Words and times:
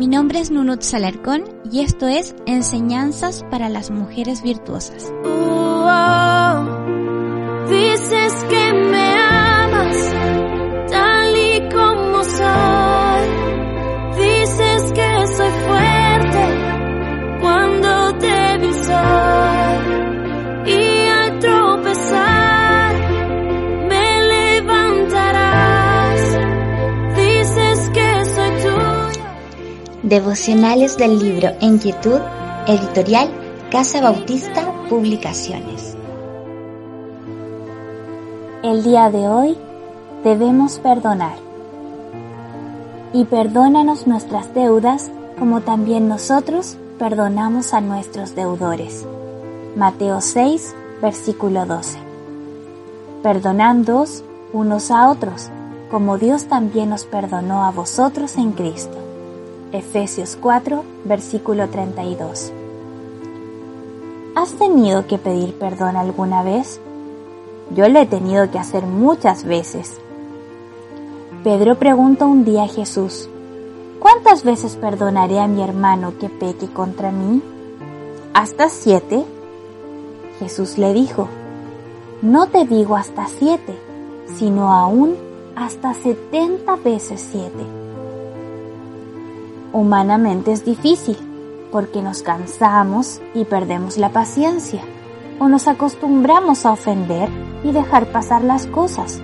Mi 0.00 0.06
nombre 0.06 0.40
es 0.40 0.50
Nunut 0.50 0.80
Salarcón 0.80 1.44
y 1.70 1.80
esto 1.80 2.08
es 2.08 2.34
Enseñanzas 2.46 3.44
para 3.50 3.68
las 3.68 3.90
Mujeres 3.90 4.40
Virtuosas. 4.40 5.12
que 8.48 8.72
me 8.72 9.09
Devocionales 30.10 30.96
del 30.96 31.20
libro 31.20 31.50
Inquietud, 31.60 32.18
editorial 32.66 33.30
Casa 33.70 34.00
Bautista 34.00 34.74
Publicaciones. 34.88 35.96
El 38.64 38.82
día 38.82 39.08
de 39.08 39.28
hoy 39.28 39.56
debemos 40.24 40.80
perdonar. 40.80 41.36
Y 43.12 43.24
perdónanos 43.26 44.08
nuestras 44.08 44.52
deudas 44.52 45.12
como 45.38 45.60
también 45.60 46.08
nosotros 46.08 46.76
perdonamos 46.98 47.72
a 47.72 47.80
nuestros 47.80 48.34
deudores. 48.34 49.06
Mateo 49.76 50.20
6, 50.20 50.74
versículo 51.00 51.66
12. 51.66 52.00
Perdonándoos 53.22 54.24
unos 54.52 54.90
a 54.90 55.08
otros, 55.08 55.50
como 55.88 56.18
Dios 56.18 56.46
también 56.46 56.92
os 56.92 57.04
perdonó 57.04 57.62
a 57.64 57.70
vosotros 57.70 58.36
en 58.38 58.50
Cristo. 58.50 59.09
Efesios 59.72 60.36
4, 60.40 60.82
versículo 61.04 61.68
32. 61.68 62.52
¿Has 64.34 64.52
tenido 64.54 65.06
que 65.06 65.16
pedir 65.16 65.54
perdón 65.54 65.96
alguna 65.96 66.42
vez? 66.42 66.80
Yo 67.76 67.88
lo 67.88 68.00
he 68.00 68.06
tenido 68.06 68.50
que 68.50 68.58
hacer 68.58 68.82
muchas 68.84 69.44
veces. 69.44 69.96
Pedro 71.44 71.78
pregunta 71.78 72.26
un 72.26 72.44
día 72.44 72.64
a 72.64 72.68
Jesús, 72.68 73.28
¿cuántas 74.00 74.42
veces 74.42 74.74
perdonaré 74.74 75.38
a 75.38 75.46
mi 75.46 75.62
hermano 75.62 76.14
que 76.18 76.28
peque 76.28 76.66
contra 76.66 77.12
mí? 77.12 77.40
¿Hasta 78.34 78.68
siete? 78.70 79.24
Jesús 80.40 80.78
le 80.78 80.92
dijo, 80.92 81.28
no 82.22 82.48
te 82.48 82.64
digo 82.64 82.96
hasta 82.96 83.28
siete, 83.28 83.78
sino 84.36 84.72
aún 84.72 85.14
hasta 85.54 85.94
setenta 85.94 86.74
veces 86.74 87.24
siete. 87.30 87.79
Humanamente 89.72 90.50
es 90.50 90.64
difícil, 90.64 91.16
porque 91.70 92.02
nos 92.02 92.22
cansamos 92.22 93.20
y 93.34 93.44
perdemos 93.44 93.98
la 93.98 94.08
paciencia, 94.08 94.82
o 95.38 95.48
nos 95.48 95.68
acostumbramos 95.68 96.66
a 96.66 96.72
ofender 96.72 97.28
y 97.62 97.70
dejar 97.70 98.06
pasar 98.06 98.42
las 98.42 98.66
cosas. 98.66 99.20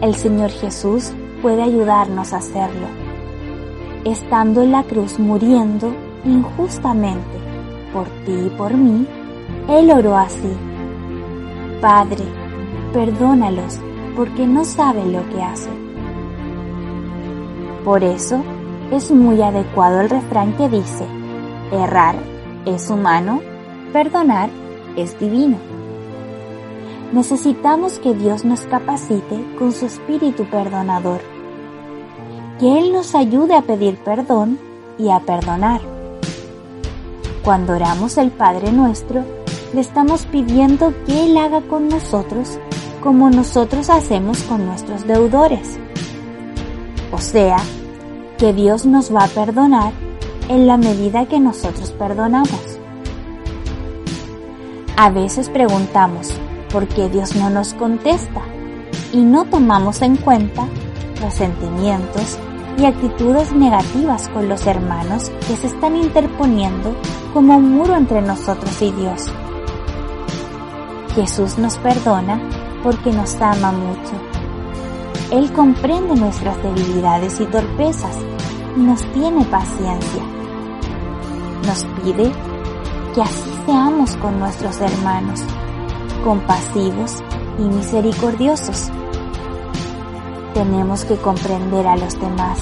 El 0.00 0.14
Señor 0.14 0.50
Jesús 0.50 1.12
puede 1.42 1.62
ayudarnos 1.62 2.32
a 2.32 2.36
hacerlo. 2.36 2.86
Estando 4.04 4.62
en 4.62 4.70
la 4.70 4.84
cruz 4.84 5.18
muriendo 5.18 5.92
injustamente 6.24 7.38
por 7.92 8.06
ti 8.24 8.32
y 8.46 8.50
por 8.50 8.74
mí, 8.74 9.06
Él 9.68 9.90
oró 9.90 10.16
así. 10.16 10.52
Padre, 11.80 12.24
perdónalos 12.92 13.80
porque 14.14 14.46
no 14.46 14.64
saben 14.64 15.12
lo 15.12 15.28
que 15.30 15.42
hacen. 15.42 15.84
Por 17.84 18.04
eso 18.04 18.42
es 18.94 19.10
muy 19.10 19.42
adecuado 19.42 20.00
el 20.00 20.08
refrán 20.08 20.56
que 20.56 20.68
dice, 20.68 21.04
errar 21.72 22.16
es 22.64 22.88
humano, 22.90 23.40
perdonar 23.92 24.50
es 24.96 25.18
divino. 25.18 25.58
Necesitamos 27.12 27.98
que 27.98 28.14
Dios 28.14 28.44
nos 28.44 28.60
capacite 28.62 29.44
con 29.58 29.72
su 29.72 29.86
espíritu 29.86 30.44
perdonador, 30.44 31.20
que 32.58 32.78
Él 32.78 32.92
nos 32.92 33.14
ayude 33.14 33.54
a 33.54 33.62
pedir 33.62 33.96
perdón 33.98 34.58
y 34.98 35.10
a 35.10 35.20
perdonar. 35.20 35.80
Cuando 37.42 37.74
oramos 37.74 38.16
el 38.16 38.30
Padre 38.30 38.72
nuestro, 38.72 39.24
le 39.74 39.80
estamos 39.80 40.24
pidiendo 40.26 40.94
que 41.06 41.24
Él 41.24 41.36
haga 41.36 41.60
con 41.62 41.88
nosotros 41.88 42.58
como 43.02 43.28
nosotros 43.28 43.90
hacemos 43.90 44.42
con 44.44 44.64
nuestros 44.64 45.06
deudores. 45.06 45.78
O 47.12 47.18
sea, 47.18 47.58
que 48.38 48.52
Dios 48.52 48.84
nos 48.86 49.14
va 49.14 49.24
a 49.24 49.28
perdonar 49.28 49.92
en 50.48 50.66
la 50.66 50.76
medida 50.76 51.26
que 51.26 51.40
nosotros 51.40 51.92
perdonamos. 51.92 52.60
A 54.96 55.10
veces 55.10 55.48
preguntamos 55.48 56.32
por 56.72 56.86
qué 56.86 57.08
Dios 57.08 57.34
no 57.36 57.50
nos 57.50 57.74
contesta 57.74 58.42
y 59.12 59.18
no 59.18 59.44
tomamos 59.44 60.02
en 60.02 60.16
cuenta 60.16 60.66
los 61.20 61.34
sentimientos 61.34 62.38
y 62.78 62.84
actitudes 62.84 63.52
negativas 63.52 64.28
con 64.28 64.48
los 64.48 64.66
hermanos 64.66 65.30
que 65.46 65.56
se 65.56 65.68
están 65.68 65.96
interponiendo 65.96 66.94
como 67.32 67.56
un 67.56 67.72
muro 67.72 67.96
entre 67.96 68.20
nosotros 68.20 68.82
y 68.82 68.90
Dios. 68.92 69.26
Jesús 71.14 71.58
nos 71.58 71.76
perdona 71.78 72.40
porque 72.82 73.12
nos 73.12 73.34
ama 73.36 73.70
mucho. 73.70 74.33
Él 75.34 75.52
comprende 75.52 76.14
nuestras 76.14 76.62
debilidades 76.62 77.40
y 77.40 77.46
torpezas 77.46 78.16
y 78.76 78.78
nos 78.78 79.02
tiene 79.12 79.44
paciencia. 79.46 80.22
Nos 81.66 81.84
pide 82.00 82.30
que 83.12 83.20
así 83.20 83.50
seamos 83.66 84.14
con 84.18 84.38
nuestros 84.38 84.80
hermanos, 84.80 85.40
compasivos 86.22 87.16
y 87.58 87.62
misericordiosos. 87.62 88.92
Tenemos 90.54 91.04
que 91.04 91.16
comprender 91.16 91.88
a 91.88 91.96
los 91.96 92.20
demás. 92.20 92.60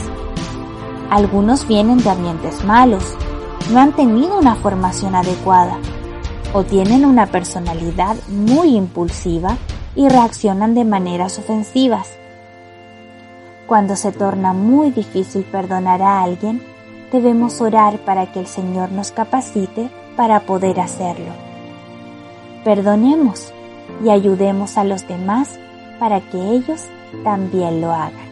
Algunos 1.10 1.68
vienen 1.68 1.98
de 1.98 2.08
ambientes 2.08 2.64
malos, 2.64 3.04
no 3.70 3.80
han 3.80 3.92
tenido 3.92 4.38
una 4.38 4.54
formación 4.54 5.14
adecuada 5.14 5.76
o 6.54 6.64
tienen 6.64 7.04
una 7.04 7.26
personalidad 7.26 8.16
muy 8.28 8.76
impulsiva 8.76 9.58
y 9.94 10.08
reaccionan 10.08 10.74
de 10.74 10.86
maneras 10.86 11.38
ofensivas. 11.38 12.21
Cuando 13.72 13.96
se 13.96 14.12
torna 14.12 14.52
muy 14.52 14.90
difícil 14.90 15.44
perdonar 15.44 16.02
a 16.02 16.22
alguien, 16.22 16.60
debemos 17.10 17.58
orar 17.62 17.96
para 18.00 18.30
que 18.30 18.40
el 18.40 18.46
Señor 18.46 18.92
nos 18.92 19.12
capacite 19.12 19.88
para 20.14 20.40
poder 20.40 20.78
hacerlo. 20.78 21.32
Perdonemos 22.64 23.50
y 24.04 24.10
ayudemos 24.10 24.76
a 24.76 24.84
los 24.84 25.08
demás 25.08 25.58
para 25.98 26.20
que 26.20 26.36
ellos 26.50 26.82
también 27.24 27.80
lo 27.80 27.92
hagan. 27.92 28.31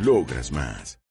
Logras 0.00 0.50
más. 0.50 1.00